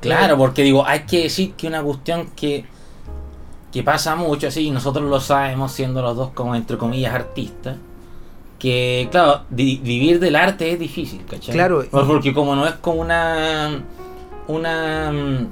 [0.00, 2.64] Claro, porque digo, hay que decir que una cuestión que,
[3.76, 7.76] que pasa mucho, así, y nosotros lo sabemos siendo los dos como entre comillas artistas,
[8.58, 11.54] que claro, di- vivir del arte es difícil, ¿cachai?
[11.54, 13.82] Claro, Porque como no es como una...
[14.48, 15.46] una mm,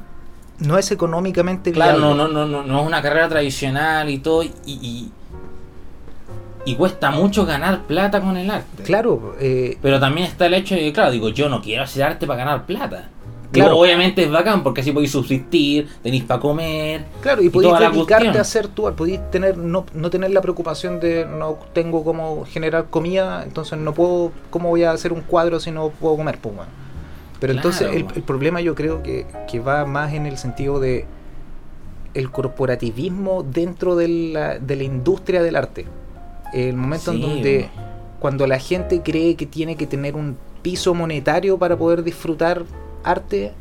[0.66, 4.42] No es económicamente claro, no, no, no, no, no es una carrera tradicional y todo,
[4.42, 5.10] y, y,
[6.64, 8.84] y cuesta mucho ganar plata con el arte.
[8.84, 12.04] Claro, eh, Pero también está el hecho de que, claro, digo, yo no quiero hacer
[12.04, 13.10] arte para ganar plata.
[13.54, 13.78] Claro.
[13.78, 17.04] Obviamente es bacán porque así podéis subsistir, tenéis para comer.
[17.20, 21.00] Claro, y y podéis dedicarte a hacer tú, podéis tener, no, no tener la preocupación
[21.00, 25.60] de no tengo cómo generar comida, entonces no puedo, ¿cómo voy a hacer un cuadro
[25.60, 26.38] si no puedo comer?
[26.38, 26.70] Pues, bueno.
[27.40, 28.16] Pero Claro, entonces el, bueno.
[28.16, 31.06] el problema yo creo que, que va más en el sentido de
[32.14, 35.84] el corporativismo dentro de la, de la industria del arte.
[36.52, 37.88] El momento en donde bueno.
[38.20, 42.64] cuando la gente cree que tiene que tener un piso monetario para poder disfrutar
[43.04, 43.52] arte,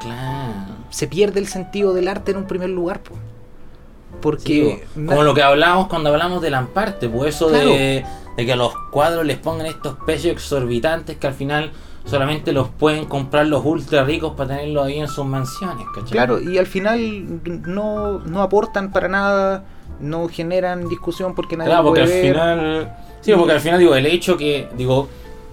[0.00, 0.52] Claro.
[0.90, 3.18] se pierde el sentido del arte en un primer lugar, pues.
[3.20, 5.06] Sí, Porque bo.
[5.08, 7.70] como lo que hablamos cuando hablamos del amparte, pues eso Claro.
[7.70, 8.04] de,
[8.36, 11.72] de que a los cuadros les pongan estos precios exorbitantes que al final
[12.04, 16.10] solamente los pueden comprar los ultra ricos para tenerlos ahí en sus mansiones, ¿cachai?
[16.10, 19.64] Claro, y al final no, no aportan para nada,
[20.00, 22.96] no generan discusión porque nadie Claro, lo porque al puede final.
[23.22, 25.08] Sí, porque al final digo, el hecho que, digo,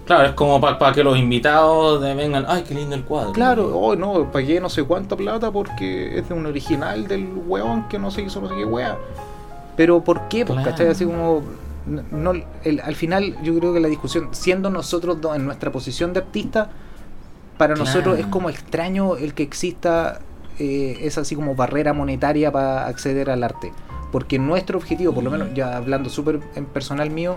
[0.06, 3.32] claro, es como para que los invitados vengan, ay, qué lindo el cuadro.
[3.32, 7.88] Claro, oh no, pagué no sé cuánta plata porque es de un original del weón
[7.88, 8.96] que no se hizo no sé qué wea.
[9.76, 10.44] Pero ¿por qué?
[10.44, 10.70] Pues, Claro.
[10.70, 10.88] ¿cachai?
[10.88, 11.42] Así como.
[11.86, 15.72] No, no- el- al final yo creo que la discusión, siendo nosotros dos en nuestra
[15.72, 16.68] posición de artista,
[17.58, 17.88] para Claro.
[17.88, 20.20] nosotros es como extraño el que exista
[20.58, 23.72] eh, esa así como barrera monetaria para acceder al arte.
[24.12, 27.36] Porque nuestro objetivo, por lo menos ya hablando súper en personal mío,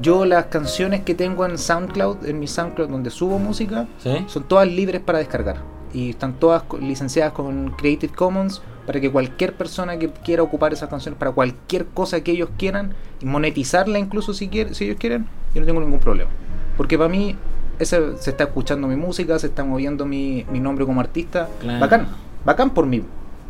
[0.00, 4.24] yo las canciones que tengo en SoundCloud, en mi SoundCloud donde subo música, ¿Sí?
[4.26, 5.56] son todas libres para descargar.
[5.92, 10.88] Y están todas licenciadas con Creative Commons para que cualquier persona que quiera ocupar esas
[10.88, 15.26] canciones para cualquier cosa que ellos quieran y monetizarla incluso si, quiere, si ellos quieren,
[15.54, 16.30] yo no tengo ningún problema.
[16.76, 17.36] Porque para mí
[17.78, 21.48] ese, se está escuchando mi música, se está moviendo mi, mi nombre como artista.
[21.60, 21.80] Claro.
[21.80, 22.08] Bacán,
[22.44, 23.02] bacán por mí.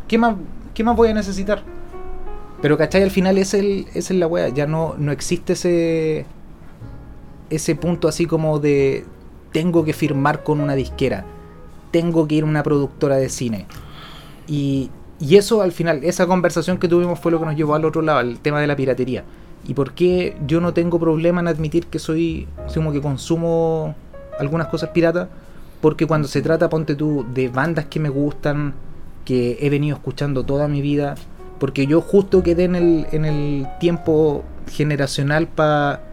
[0.07, 0.35] ¿Qué más,
[0.73, 1.63] ¿Qué más voy a necesitar?
[2.61, 3.03] Pero, ¿cachai?
[3.03, 4.49] Al final es el, es la wea.
[4.49, 6.25] Ya no, no existe ese,
[7.49, 9.05] ese punto así como de
[9.51, 11.25] tengo que firmar con una disquera,
[11.91, 13.65] tengo que ir a una productora de cine.
[14.47, 17.85] Y, y eso al final, esa conversación que tuvimos fue lo que nos llevó al
[17.85, 19.23] otro lado, al tema de la piratería.
[19.67, 23.95] Y por qué yo no tengo problema en admitir que soy, como que consumo
[24.39, 25.27] algunas cosas piratas,
[25.81, 28.73] porque cuando se trata, ponte tú, de bandas que me gustan,
[29.25, 31.15] que he venido escuchando toda mi vida,
[31.59, 36.06] porque yo justo quedé en el, en el tiempo generacional para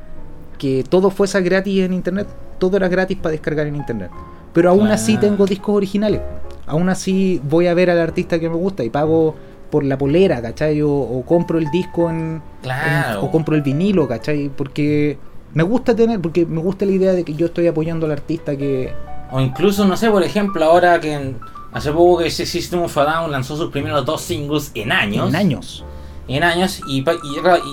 [0.65, 2.27] que todo fuese gratis en internet,
[2.59, 4.11] todo era gratis para descargar en internet.
[4.55, 6.21] Pero aún así tengo discos originales.
[6.67, 9.35] Aún así voy a ver al artista que me gusta y pago
[9.71, 10.81] por la polera, ¿cachai?
[10.81, 13.19] O, o compro el disco en, Claro.
[13.21, 14.49] en- o compro el vinilo, ¿cachai?
[14.49, 15.19] Porque
[15.53, 18.57] me gusta tener, porque me gusta la idea de que yo estoy apoyando al artista
[18.57, 18.93] que...
[19.33, 21.35] O incluso, no sé, por ejemplo, ahora que
[21.73, 25.29] hace poco que ese System of a Down lanzó sus primeros dos singles en años.
[25.29, 25.85] En años.
[26.29, 27.05] En años y, y,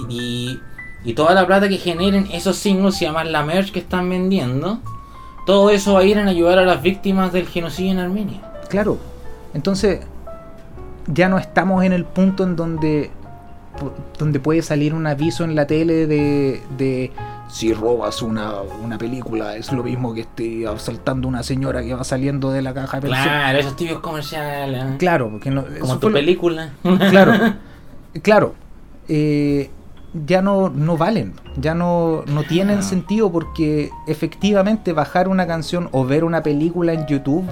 [0.09, 0.59] y,
[1.03, 4.79] y- toda la plata que generen esos singles y además la merch que están vendiendo,
[5.45, 8.41] todo eso va a ir en ayudar a las víctimas del genocidio en Armenia.
[8.69, 8.97] Claro.
[9.53, 9.99] Entonces,
[11.07, 13.09] ya no estamos en el punto en donde,
[14.17, 17.11] donde puede salir un aviso en la tele de, de
[17.49, 22.03] si robas una, una película es lo mismo que esté asaltando una señora que va
[22.05, 23.25] saliendo de la caja de pensión.
[23.27, 24.83] Claro, esos tibios comerciales.
[24.85, 24.95] ¿eh?
[24.99, 26.69] Claro, porque no, Como tu lo- película.
[27.09, 27.33] Claro,
[28.21, 28.55] claro.
[29.09, 29.69] Eh,
[30.13, 36.05] ya no, no valen, ya no, no tienen sentido porque efectivamente bajar una canción o
[36.05, 37.45] ver una película en YouTube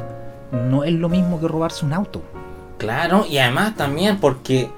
[0.51, 2.21] no es lo mismo que robarse un auto.
[2.77, 4.69] Claro, y además también porque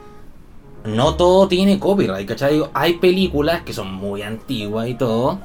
[0.85, 2.61] no todo tiene copyright, ¿cachai?
[2.73, 5.39] Hay películas que son muy antiguas y todo,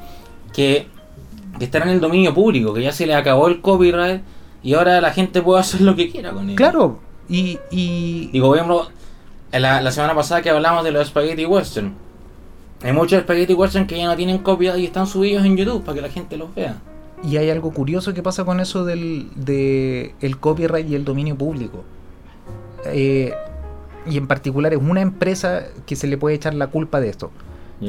[0.52, 0.88] que,
[1.58, 4.22] que están en el dominio público, que ya se le acabó el copyright
[4.62, 6.56] y ahora la gente puede hacer lo que quiera con ellos.
[6.56, 8.88] Claro, y, y Digo, por ejemplo,
[9.52, 11.94] la, la semana pasada que hablamos de los Spaghetti Western,
[12.82, 15.96] hay muchos Spaghetti Western que ya no tienen copyright y están subidos en YouTube para
[15.96, 16.76] que la gente los vea.
[17.24, 21.36] Y hay algo curioso que pasa con eso del de el copyright y el dominio
[21.36, 21.84] público.
[22.86, 23.32] Eh,
[24.06, 27.30] y en particular es una empresa que se le puede echar la culpa de esto.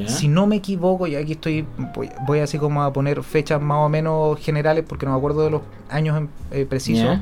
[0.07, 3.77] Si no me equivoco, y aquí estoy, voy, voy así como a poner fechas más
[3.77, 7.19] o menos generales porque no me acuerdo de los años eh, precisos,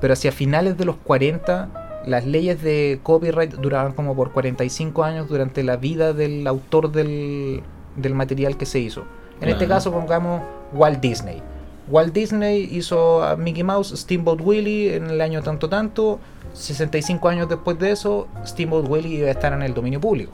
[0.00, 5.28] pero hacia finales de los 40 las leyes de copyright duraban como por 45 años
[5.28, 7.62] durante la vida del autor del,
[7.96, 9.02] del material que se hizo.
[9.40, 9.78] En este Claro.
[9.80, 10.42] caso pongamos
[10.72, 11.42] Walt Disney.
[11.88, 16.18] Walt Disney hizo a Mickey Mouse, Steamboat Willie en el año tanto tanto,
[16.54, 20.32] 65 años después de eso, Steamboat Willie iba a estar en el dominio público.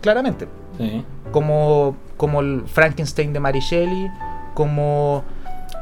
[0.00, 1.04] Claramente Sí.
[1.30, 4.08] como, como el Frankenstein de Mary Shelley,
[4.54, 5.22] como,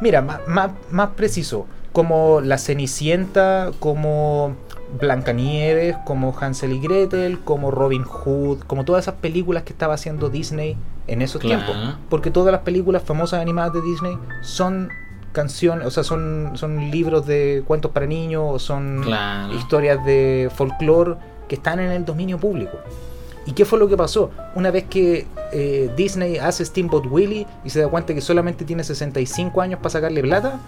[0.00, 4.54] mira, más, más, más preciso, como La Cenicienta, como
[4.98, 10.28] Blancanieves, como Hansel y Gretel, como Robin Hood, como todas esas películas que estaba haciendo
[10.30, 10.76] Disney
[11.06, 11.64] en esos Claro.
[11.64, 11.94] tiempos.
[12.08, 14.88] Porque todas las películas famosas animadas de Disney son
[15.32, 19.54] canciones, o sea, son, son libros de cuentos para niños, o son Claro.
[19.54, 21.14] historias de folclore
[21.48, 22.78] que están en el dominio público.
[23.46, 24.30] ¿Y qué fue lo que pasó?
[24.54, 28.84] Una vez que eh, Disney hace Steamboat Willie y se da cuenta que solamente tiene
[28.84, 30.60] 65 años para sacarle plata,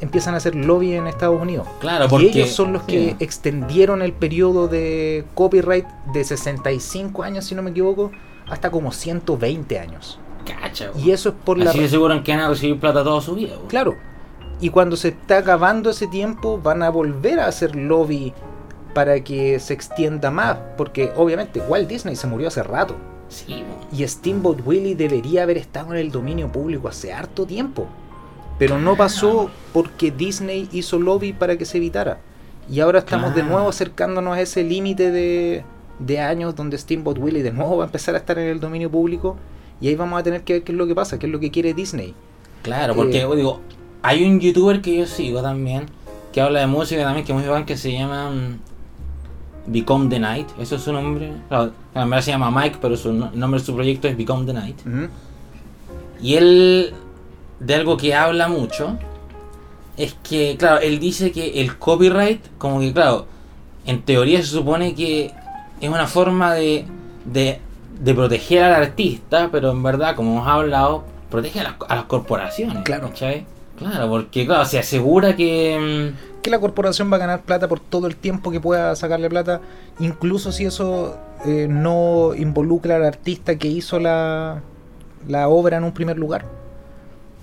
[0.00, 1.66] empiezan a hacer lobby en Estados Unidos.
[1.80, 2.26] Claro, y porque.
[2.28, 7.70] ellos son los que extendieron el periodo de copyright de 65 años, si no me
[7.70, 8.10] equivoco,
[8.48, 10.18] hasta como 120 años.
[10.44, 11.70] Cacha, Y eso es por la...
[11.70, 13.54] Así de seguro que van a recibir plata toda su vida.
[13.54, 13.68] po.
[13.68, 13.96] Claro.
[14.60, 18.32] Y cuando se está acabando ese tiempo, van a volver a hacer lobby
[18.94, 20.58] para que se extienda más.
[20.76, 22.94] Porque obviamente Walt Disney se murió hace rato.
[23.28, 23.64] Sí.
[23.90, 27.88] Y Steamboat Willie debería haber estado en el dominio público hace harto tiempo.
[28.58, 32.18] Pero no pasó porque Disney hizo lobby para que se evitara.
[32.70, 35.64] Y ahora estamos de nuevo acercándonos a ese límite de,
[35.98, 38.90] de años donde Steamboat Willie de nuevo va a empezar a estar en el dominio
[38.90, 39.36] público.
[39.80, 41.40] Y ahí vamos a tener que ver qué es lo que pasa, qué es lo
[41.40, 42.14] que quiere Disney.
[42.62, 43.60] Claro, porque Eh, digo,
[44.02, 45.86] hay un youtuber que yo sigo también,
[46.32, 50.18] que habla de música también, que es muy bacán, que se llama mm, Become the
[50.18, 51.32] Night, eso es su nombre.
[51.48, 54.52] Claro, en verdad se llama Mike, pero su nombre de su proyecto es Become the
[54.54, 54.76] Night.
[56.22, 56.94] Y él,
[57.60, 58.98] de algo que habla mucho,
[59.96, 63.26] es que, claro, él dice que el copyright, como que, claro,
[63.86, 65.32] en teoría se supone que
[65.80, 66.84] es una forma de,
[67.24, 67.60] de,
[68.00, 72.04] de proteger al artista, pero en verdad, como hemos hablado, protege a las, a las
[72.04, 72.82] corporaciones.
[72.84, 73.08] Claro.
[73.08, 73.46] ¿cachai?
[73.78, 76.12] Claro, porque, claro, se asegura que...
[76.12, 79.30] mm, que la corporación va a ganar plata por todo el tiempo que pueda sacarle
[79.30, 79.62] plata,
[79.98, 84.60] incluso si eso eh, no involucra al artista que hizo la,
[85.26, 86.44] la obra en un primer lugar.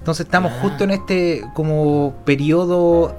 [0.01, 0.59] Entonces estamos Ah.
[0.63, 3.15] justo en este como periodo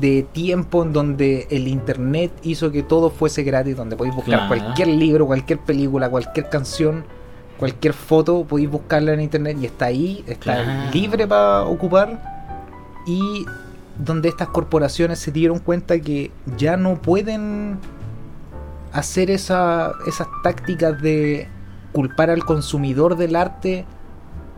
[0.00, 4.48] de tiempo en donde el internet hizo que todo fuese gratis, donde podéis buscar Claro.
[4.48, 7.04] cualquier libro, cualquier película, cualquier canción,
[7.58, 10.90] cualquier foto, podéis buscarla en internet y está ahí, está Claro.
[10.94, 12.22] libre para ocupar.
[13.06, 13.44] Y
[13.98, 17.78] donde estas corporaciones se dieron cuenta que ya no pueden
[18.92, 21.48] hacer esa, esas tácticas de
[21.92, 23.84] culpar al consumidor del arte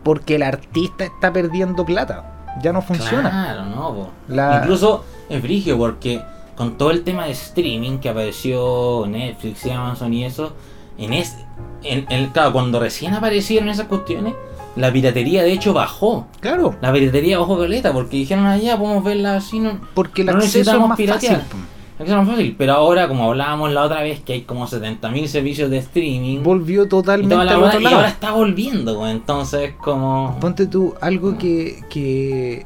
[0.05, 2.31] porque el artista está perdiendo plata.
[2.61, 3.29] Ya no funciona.
[3.29, 4.09] Claro, no.
[4.29, 6.21] La- Incluso es frigio porque
[6.55, 10.53] con todo el tema de streaming que apareció Netflix y Amazon y eso,
[10.97, 11.35] en es,
[11.83, 14.35] en, en- claro, cuando recién aparecieron esas cuestiones,
[14.77, 16.27] la piratería de hecho bajó.
[16.39, 20.33] Claro, La piratería bajó caleta porque dijeron allá podemos verla así, no, porque el No
[20.37, 21.41] acceso es más piratear.
[21.41, 21.59] fácil.
[21.99, 22.55] Es más fácil.
[22.57, 26.43] Pero ahora, como hablábamos la otra vez, que hay como 70.000 servicios de streaming.
[26.43, 30.37] Volvió y, totalmente toda la y ahora está volviendo, pues, entonces como...
[30.41, 32.65] Ponte tú, algo que, que,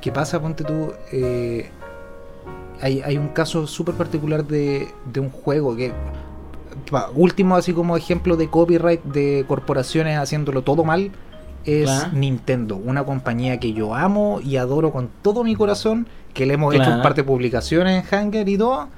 [0.00, 1.70] que pasa, ponte tú, eh,
[2.80, 5.92] hay, hay un caso súper particular de, de un juego que,
[7.14, 11.10] último así como ejemplo de copyright de corporaciones haciéndolo todo mal,
[11.66, 12.12] es Claro.
[12.16, 16.74] Nintendo, una compañía que yo amo y adoro con todo mi corazón, que le hemos
[16.74, 18.88] hecho un par de publicaciones en Hanger y todo.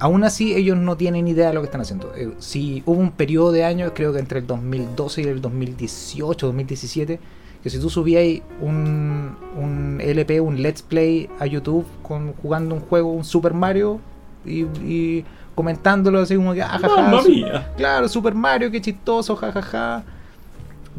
[0.00, 2.12] Aún así, ellos no tienen idea de lo que están haciendo.
[2.14, 6.46] Eh, si hubo un periodo de años, creo que entre el 2012 y el 2018,
[6.46, 7.18] 2017,
[7.64, 12.80] que si tú subías un, un LP, un Let's Play a YouTube con, jugando un
[12.82, 13.98] juego, un Super Mario,
[14.46, 15.24] y, y
[15.56, 17.72] comentándolo así como que, ah, jaja, Mamma su- mía.
[17.76, 20.04] claro, Super Mario, qué chistoso, jajaja.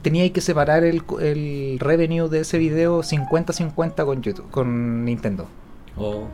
[0.01, 5.47] Teníais que separar el, el revenue de ese video 50-50 con YouTube, con Nintendo.
[5.97, 6.25] Oh.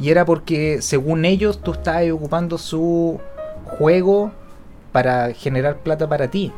[0.00, 3.20] Y era porque, según ellos, tú estabas ocupando su
[3.64, 4.32] juego
[4.92, 6.52] para generar plata para ti.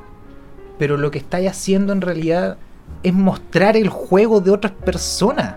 [0.78, 2.56] Pero lo que estáis haciendo en realidad
[3.02, 5.56] es mostrar el juego de otras personas.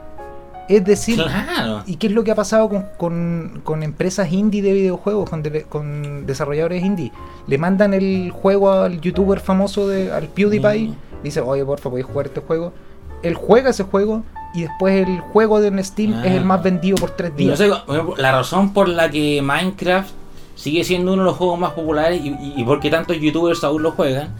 [0.67, 1.84] Es decir, Claro.
[1.86, 5.43] ¿y qué es lo que ha pasado con, con- con empresas indie de videojuegos, con,
[5.43, 7.12] de- con desarrolladores indie?
[7.47, 10.95] Le mandan el juego al youtuber famoso, de, al PewDiePie, Mm.
[11.23, 12.73] dice, oye, porfa, ¿podéis jugar este juego?
[13.21, 14.23] Él juega ese juego
[14.54, 16.45] y después el juego de Steam es el Ah.
[16.45, 17.58] más vendido por tres no días.
[17.60, 17.69] sé,
[18.17, 20.12] la razón por la que Minecraft
[20.56, 23.63] sigue siendo uno de los juegos más populares y, y, y por qué tantos youtubers
[23.63, 24.34] aún lo juegan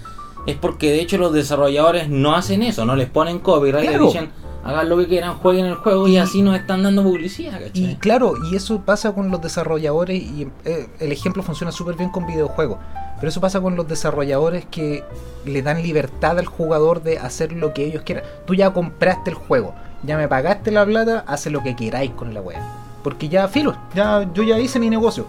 [0.48, 4.06] es porque de hecho los desarrolladores no hacen eso, no les ponen copyright, Claro.
[4.06, 4.30] dicen
[4.66, 7.72] hagan lo que quieran, jueguen el juego y, Y- así nos están dando publicidad, ¿cachai?
[7.92, 12.10] Y claro, y eso pasa con los desarrolladores, y eh, el ejemplo funciona súper bien
[12.10, 12.80] con videojuegos,
[13.20, 15.04] pero eso pasa con los desarrolladores que
[15.46, 18.24] le dan libertad al jugador de hacer lo que ellos quieran.
[18.46, 19.74] Tú ya compraste el juego,
[20.04, 22.62] ya me pagaste la plata, hace lo que queráis con la wea.
[23.04, 25.28] Porque ya, filo, ya, yo ya hice mi negocio,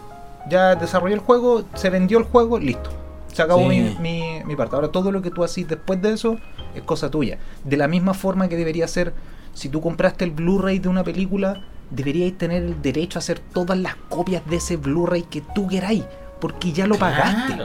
[0.48, 2.88] ya desarrollé el juego, se vendió el juego, listo.
[3.34, 3.80] Se acabó Sí.
[3.80, 4.76] mi, mi- mi parte.
[4.76, 6.38] Ahora todo lo que tú haces después de eso
[6.78, 7.38] es cosa tuya.
[7.64, 9.12] De la misma forma que debería ser,
[9.54, 13.78] si tú compraste el Blu-ray de una película, deberíais tener el derecho a hacer todas
[13.78, 16.04] las copias de ese Blu-ray que tú queráis.
[16.40, 17.56] Porque ya lo pagaste.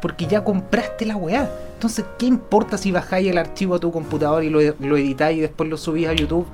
[0.00, 1.50] Porque ya compraste la weá.
[1.74, 5.40] Entonces, ¿qué importa si bajáis el archivo a tu computador y lo, lo editáis y
[5.40, 6.46] después lo subís a YouTube?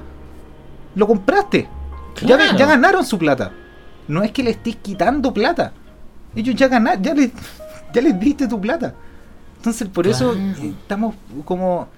[0.95, 1.69] Lo compraste.
[2.25, 3.53] Ya ganaron su plata.
[4.09, 5.73] No es que le estés quitando plata.
[6.35, 7.31] Ellos ya ganaron, ya les,
[7.93, 8.95] ya les diste tu plata.
[9.61, 10.47] Entonces, por eso Claro.
[10.63, 11.89] eh, estamos como.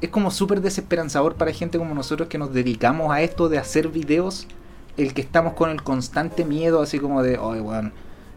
[0.00, 3.88] Es como súper desesperanzador para gente como nosotros que nos dedicamos a esto de hacer
[3.88, 4.46] videos.
[4.96, 7.92] El que estamos con el constante miedo, así como de, oye, weón,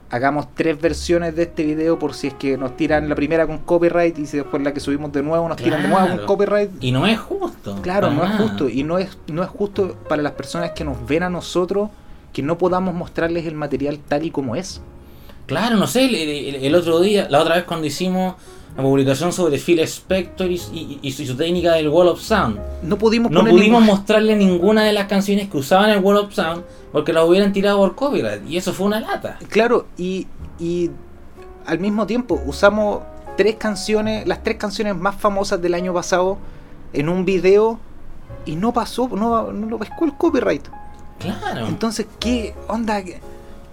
[0.09, 3.59] hagamos tres versiones de este video por si es que nos tiran la primera con
[3.59, 6.69] copyright y si después la que subimos de nuevo nos tiran de nuevo con copyright.
[6.83, 7.79] Y no es justo.
[7.81, 8.67] Claro, no es justo.
[8.67, 11.89] Y no es, no es justo para las personas que nos ven a nosotros
[12.33, 14.81] que no podamos mostrarles el material tal y como es.
[15.45, 18.35] Claro, no sé, el, el- el otro día, la otra vez cuando hicimos
[18.75, 22.97] la publicación sobre Phil Spector y, y- y su, técnica del Wall of Sound, No
[22.97, 26.63] pudimos no pudimos ningún- mostrarle ninguna de las canciones que usaban el Wall of Sound
[26.91, 29.37] porque las hubieran tirado por copyright y eso fue una lata.
[29.49, 30.27] Claro, y,
[30.59, 30.89] y
[31.65, 33.01] al mismo tiempo usamos
[33.37, 36.37] tres canciones, las tres canciones más famosas del año pasado
[36.93, 37.79] en un video
[38.45, 40.63] y no pasó, no, no lo pescó el copyright.
[41.19, 41.67] Claro.
[41.67, 43.01] Entonces, ¿qué onda?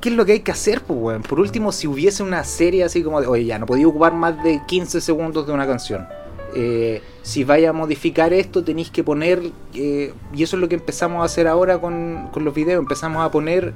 [0.00, 1.22] ¿Qué, es lo que hay que hacer, pues, weón?
[1.22, 4.42] Por último, si hubiese una serie así como de, oye, ya no podía ocupar más
[4.42, 6.07] de 15 segundos de una canción.
[6.55, 10.74] Eh, si vaya a modificar esto, tenéis que poner, eh, y eso es lo que
[10.76, 13.74] empezamos a hacer ahora con, con los videos, empezamos a poner,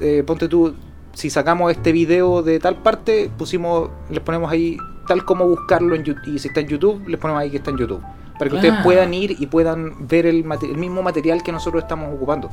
[0.00, 0.74] eh, ponte tú,
[1.12, 6.04] si sacamos este video de tal parte, pusimos, les ponemos ahí tal como buscarlo en
[6.04, 8.02] YouTube, y si está en YouTube, les ponemos ahí que está en YouTube.
[8.38, 8.84] Para que ustedes Claro.
[8.84, 12.48] puedan ir y puedan ver el mismo material que nosotros estamos ocupando.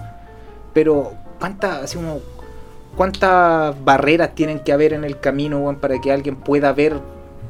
[0.73, 2.19] Pero, ¿cuántas, así como,
[2.95, 6.99] cuántas barreras tienen que haber en el camino, weón, para que alguien pueda ver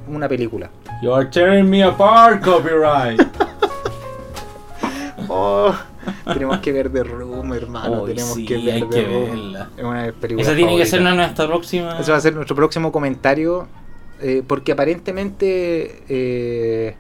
[0.08, 0.70] una película?
[1.02, 3.22] You're tearing me apart, copyright.
[5.28, 5.74] Oh,
[6.32, 8.04] tenemos que ver The Room, hermano.
[8.04, 9.56] Tenemos sí, que ver hay The que Room.
[9.78, 12.00] Es una películas Esa tiene que ser nuestra próxima.
[12.00, 13.68] Ese va a ser nuestro próximo comentario.
[14.22, 16.96] eh, porque aparentemente eh,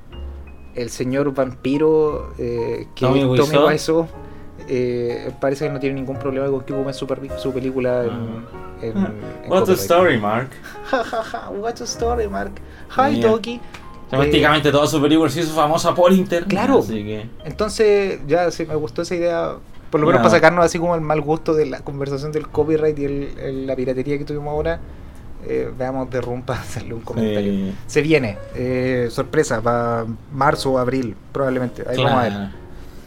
[0.73, 3.21] el señor vampiro eh, que Tommy.
[3.37, 4.07] Tommy Wiseau,
[4.67, 7.05] eh, parece que no tiene ningún problema con que ocupen su,
[7.53, 8.97] película en, en-
[9.43, 10.49] en What's the story, Mark?
[10.89, 12.51] Ja, ja, ja, What's the story, Mark?
[12.97, 13.29] Hi, Mira.
[13.29, 13.61] Toki.
[14.09, 16.49] Prácticamente toda su película se hizo famosa por internet.
[16.49, 16.79] Claro.
[16.79, 17.27] Así que.
[17.43, 19.53] Entonces, ya sí, me gustó esa idea,
[19.89, 22.97] por lo menos para sacarnos así como el mal gusto de la conversación del copyright
[22.99, 24.79] y el- el- la piratería que tuvimos ahora.
[25.47, 27.51] eh, veamos de Room para hacerle un comentario.
[27.51, 27.75] Sí.
[27.85, 30.03] Se viene, eh, sorpresa, para
[30.33, 31.83] marzo o abril, probablemente.
[31.87, 32.33] Ahí vamos a ver.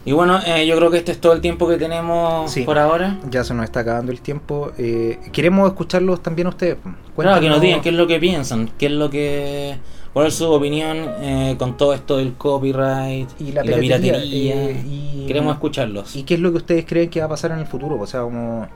[0.09, 2.63] Y bueno, eh, yo creo que este es todo el tiempo que tenemos Sí.
[2.63, 3.19] por ahora.
[3.29, 4.71] Ya se nos está acabando el tiempo.
[4.79, 6.77] Eh, queremos escucharlos también a ustedes.
[6.81, 9.77] Claro, que Cuéntanos- nos digan qué es lo que piensan, qué es lo que.
[10.11, 14.15] ¿Cuál es su opinión eh, con todo esto del copyright y la piratería.
[14.63, 16.15] eh, y, Queremos escucharlos.
[16.15, 17.99] ¿Y qué es lo que ustedes creen que va a pasar en el futuro?
[18.01, 18.67] O sea, como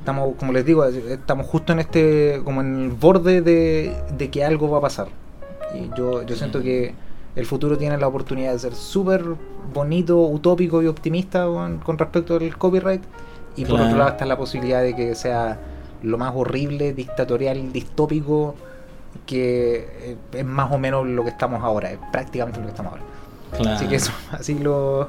[0.00, 4.44] estamos, como les digo, estamos justo en este, como en el borde de, de que
[4.44, 5.06] algo va a pasar.
[5.72, 6.94] Y yo, yo siento que
[7.36, 9.24] el futuro tiene la oportunidad de ser súper
[9.72, 13.02] bonito, utópico y optimista con, con respecto al copyright.
[13.56, 15.58] Y por otro lado está la posibilidad de que sea
[16.02, 18.54] lo más horrible, dictatorial, distópico,
[19.26, 22.92] que eh, es más o menos lo que estamos ahora, es prácticamente lo que estamos
[22.92, 23.04] ahora.
[23.56, 23.76] Claro.
[23.76, 25.08] Así que eso, así lo,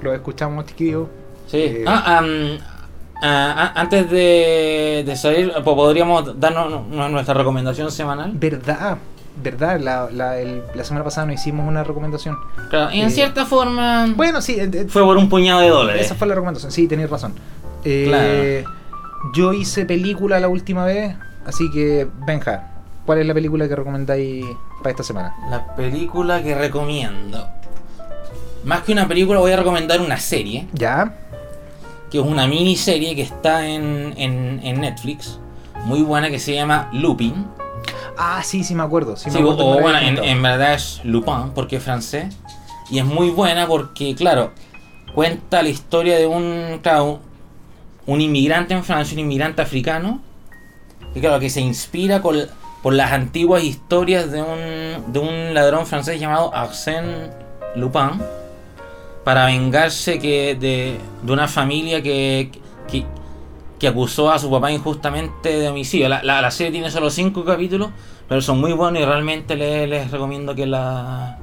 [0.00, 1.08] lo escuchamos, chiquillos.
[1.46, 1.58] Sí.
[1.58, 2.22] Eh, Ah, ah,
[3.22, 8.32] ah, antes de, de salir, po- podríamos darnos nu- nuestra recomendación semanal.
[8.34, 8.98] Verdad,
[9.42, 12.36] verdad, la, la, el- la semana pasada no hicimos una recomendación.
[12.70, 15.68] Claro, y en Eh, cierta forma Bueno, sí, eh, eh, fue por un puñado de
[15.68, 16.06] dólares.
[16.06, 17.34] esa fue la recomendación, sí, tenéis razón.
[17.84, 18.64] Eh,
[19.34, 21.14] Yo hice película la última vez,
[21.46, 22.70] así que, Benja,
[23.06, 24.44] ¿cuál es la película que recomendáis
[24.78, 25.34] para esta semana?
[25.48, 27.46] La película que recomiendo.
[28.64, 30.66] Más que una película, voy a recomendar una serie.
[30.72, 31.14] ¿Ya?
[32.10, 35.38] Que es una miniserie que está en, en, en Netflix.
[35.84, 37.46] Muy buena, que se llama Lupin.
[38.16, 39.16] Ah, sí, sí me acuerdo.
[39.16, 42.34] Sí, acuerdo que bueno, en, verdad es Lupin, porque es francés.
[42.90, 44.52] Y es muy buena porque, claro,
[45.14, 47.20] cuenta la historia de un, claro,
[48.06, 50.20] un inmigrante en Francia, un inmigrante africano.
[51.14, 52.36] Y claro, que se inspira con,
[52.82, 57.30] por las antiguas historias de un, de un ladrón francés llamado Arsène
[57.76, 58.20] Lupin.
[59.24, 62.50] Para vengarse que de, de una familia que,
[62.90, 63.06] que,
[63.82, 66.08] que acusó a su papá injustamente de homicidio.
[66.08, 67.90] La, la, la serie tiene solo 5 capítulos,
[68.28, 71.38] pero son muy buenos y realmente les, les recomiendo que la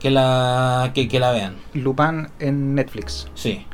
[0.00, 1.54] que la que, que la vean.
[1.74, 3.28] Lupin en Netflix.
[3.34, 3.64] Sí.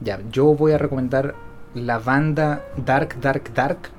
[0.00, 1.34] Ya, yo voy a recomendar
[1.74, 3.90] la banda Dark Dark Dark.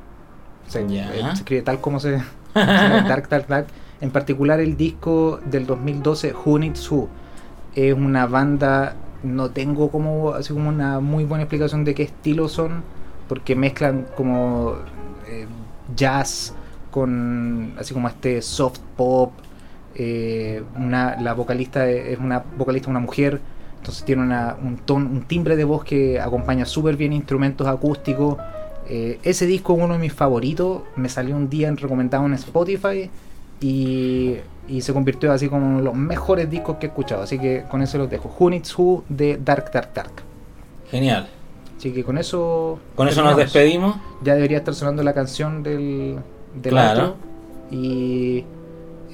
[0.67, 1.13] Se, Ya.
[1.13, 2.17] eh, se escribe tal como se,
[2.53, 3.67] se Dark Dark Dark.
[4.01, 7.07] En particular el disco del 2012 Who Needs Who.
[7.75, 12.49] Es una banda, no tengo como así como una muy buena explicación de qué estilo
[12.49, 12.83] son,
[13.29, 14.75] porque mezclan como
[15.27, 15.47] eh,
[15.95, 16.53] jazz
[16.91, 19.31] con así como este soft pop.
[19.95, 23.39] eh, una, la vocalista es una vocalista una mujer
[23.77, 28.37] entonces tiene una- un, ton, un timbre de voz que acompaña súper bien instrumentos acústicos.
[28.89, 30.81] Eh, ese disco es uno de mis favoritos.
[30.97, 33.09] Me salió un día en recomendado en Spotify
[33.61, 34.35] y,
[34.67, 37.23] y se convirtió así como uno de los mejores discos que he escuchado.
[37.23, 38.35] Así que con eso los dejo.
[38.37, 40.11] Who Needs Who de Dark Dark Dark.
[40.91, 41.29] Genial.
[41.79, 42.77] Así que con eso.
[42.95, 43.95] Con eso nos despedimos.
[44.21, 46.19] Ya debería estar sonando la canción del,
[46.53, 47.01] del Claro.
[47.01, 47.15] outro.
[47.71, 48.43] Y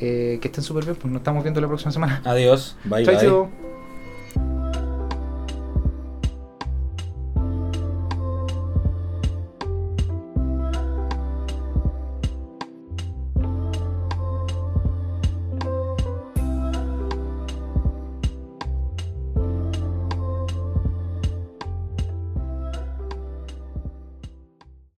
[0.01, 0.95] eh, que estén súper bien.
[0.95, 2.21] Pues nos estamos viendo la próxima semana.
[2.25, 2.75] Adiós.
[2.85, 3.21] Bye Chao, bye.
[3.27, 3.64] chao.